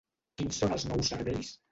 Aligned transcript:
Quins 0.41 0.61
són 0.61 0.73
els 0.77 0.85
nous 0.93 1.11
serveis? 1.13 1.53